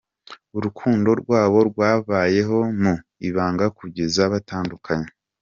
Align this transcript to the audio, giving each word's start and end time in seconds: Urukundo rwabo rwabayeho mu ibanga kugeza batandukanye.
Urukundo 0.57 1.09
rwabo 1.21 1.59
rwabayeho 1.69 2.57
mu 2.81 2.93
ibanga 3.27 3.65
kugeza 3.77 4.21
batandukanye. 4.33 5.09